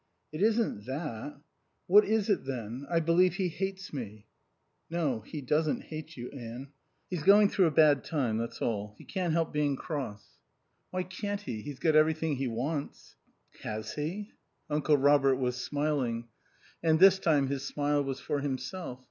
[0.31, 1.39] "It isn't that."
[1.85, 2.87] "What is it, then?
[2.89, 4.25] I believe he hates me."
[4.89, 5.19] "No.
[5.19, 6.69] He doesn't hate you, Anne.
[7.11, 8.95] He's going through a bad time, that's all.
[8.97, 10.39] He can't help being cross."
[10.89, 11.61] "Why can't he?
[11.61, 13.15] He's got everything he wants."
[13.61, 14.31] "Has he?"
[14.71, 16.29] Uncle Robert was smiling.
[16.81, 18.99] And this time his smile was for himself.